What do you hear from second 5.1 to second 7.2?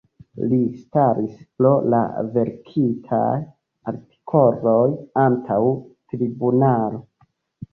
antaŭ tribunalo.